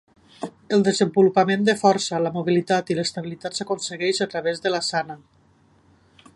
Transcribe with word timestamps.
El 0.77 0.85
desenvolupament 0.85 1.67
de 1.67 1.75
força, 1.81 2.21
la 2.27 2.31
mobilitat 2.37 2.91
i 2.95 2.99
l'estabilitat 3.01 3.59
s'aconsegueix 3.61 4.25
a 4.25 4.29
través 4.35 4.65
de 4.65 4.73
l'àssana. 4.75 5.23